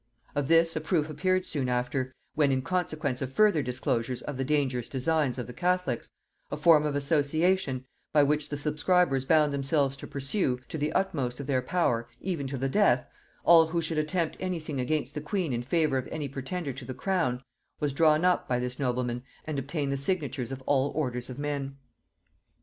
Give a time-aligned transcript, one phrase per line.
[0.33, 4.43] Of this a proof appeared soon after, when in consequence of further disclosures of the
[4.43, 6.09] dangerous designs of the catholics,
[6.51, 11.39] a form of association, by which the subscribers bound themselves to pursue, to the utmost
[11.39, 13.05] of their power, even to the death,
[13.43, 16.83] all who should attempt any thing against the queen in favor of any pretender to
[16.85, 17.43] the crown,
[17.79, 21.77] was drawn up by this nobleman and obtained the signatures of all orders of men.